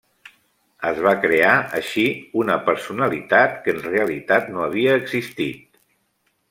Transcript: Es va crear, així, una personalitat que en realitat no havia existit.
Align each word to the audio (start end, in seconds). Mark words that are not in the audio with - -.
Es 0.91 1.01
va 1.07 1.11
crear, 1.25 1.51
així, 1.81 2.05
una 2.45 2.57
personalitat 2.71 3.55
que 3.67 3.77
en 3.77 3.85
realitat 3.93 4.53
no 4.57 4.69
havia 4.71 4.99
existit. 5.03 5.67